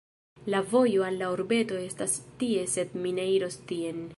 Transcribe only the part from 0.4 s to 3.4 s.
La vojo al la urbeto estas tie sed mi ne